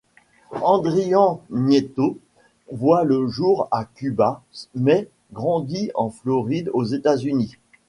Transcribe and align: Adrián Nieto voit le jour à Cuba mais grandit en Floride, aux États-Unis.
Adrián 0.65 1.41
Nieto 1.51 2.17
voit 2.71 3.03
le 3.03 3.27
jour 3.27 3.67
à 3.69 3.85
Cuba 3.85 4.41
mais 4.73 5.11
grandit 5.31 5.91
en 5.93 6.09
Floride, 6.09 6.71
aux 6.73 6.85
États-Unis. 6.85 7.53